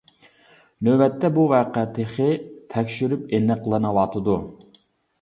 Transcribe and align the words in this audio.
نۆۋەتتە، 0.87 1.31
بۇ 1.35 1.43
ۋەقە 1.53 1.85
تېخى 1.99 2.27
تەكشۈرۈپ 2.75 3.31
ئېنىقلىنىۋاتىدۇ. 3.39 4.43